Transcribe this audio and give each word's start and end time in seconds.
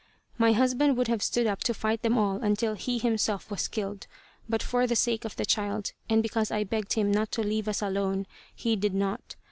My 0.39 0.53
husband 0.53 0.97
would 0.97 1.07
have 1.09 1.21
stood 1.21 1.45
up 1.45 1.59
to 1.59 1.75
fight 1.75 2.01
them 2.01 2.17
all 2.17 2.37
until 2.37 2.73
he 2.73 2.97
himself 2.97 3.51
was 3.51 3.67
killed, 3.67 4.07
but 4.49 4.63
for 4.63 4.87
the 4.87 4.95
sake 4.95 5.25
of 5.25 5.35
the 5.35 5.45
child, 5.45 5.91
and 6.09 6.23
because 6.23 6.49
I 6.49 6.63
begged 6.63 6.93
him 6.93 7.11
not 7.11 7.31
to 7.33 7.43
leave 7.43 7.67
us 7.67 7.83
alone, 7.83 8.25
he 8.55 8.75
did 8.75 8.95
not. 8.95 9.35